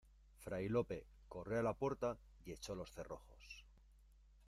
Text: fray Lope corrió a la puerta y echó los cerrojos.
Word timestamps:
fray 0.39 0.67
Lope 0.67 1.05
corrió 1.27 1.59
a 1.59 1.61
la 1.61 1.75
puerta 1.77 2.17
y 2.43 2.53
echó 2.53 2.73
los 2.73 2.91
cerrojos. 2.91 3.67